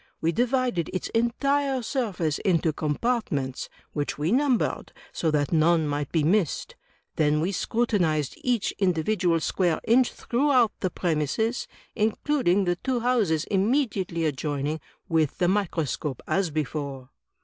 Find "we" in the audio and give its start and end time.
0.19-0.31, 4.17-4.31, 7.39-7.51